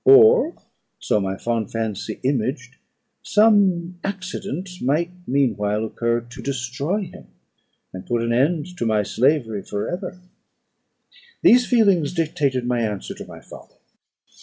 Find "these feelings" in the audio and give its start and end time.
11.43-12.15